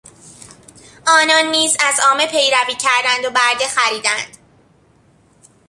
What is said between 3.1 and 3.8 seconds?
و برده